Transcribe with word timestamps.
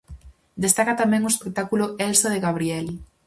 Destaca 0.63 0.99
tamén 1.01 1.25
o 1.27 1.31
espectáculo 1.33 1.85
"Elsa" 2.07 2.29
de 2.31 2.43
Gabrieli. 2.45 2.95